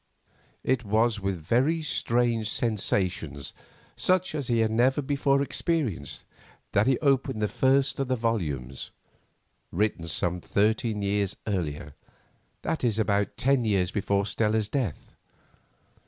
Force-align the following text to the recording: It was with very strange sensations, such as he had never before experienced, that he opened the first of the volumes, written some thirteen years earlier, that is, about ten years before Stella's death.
It 0.63 0.83
was 0.83 1.19
with 1.19 1.37
very 1.39 1.83
strange 1.83 2.49
sensations, 2.49 3.53
such 3.95 4.33
as 4.33 4.47
he 4.47 4.61
had 4.61 4.71
never 4.71 4.99
before 4.99 5.43
experienced, 5.43 6.25
that 6.71 6.87
he 6.87 6.97
opened 7.01 7.39
the 7.39 7.47
first 7.47 7.99
of 7.99 8.07
the 8.07 8.15
volumes, 8.15 8.89
written 9.71 10.07
some 10.07 10.41
thirteen 10.41 11.03
years 11.03 11.35
earlier, 11.45 11.93
that 12.63 12.83
is, 12.83 12.97
about 12.97 13.37
ten 13.37 13.63
years 13.63 13.91
before 13.91 14.25
Stella's 14.25 14.67
death. 14.69 15.13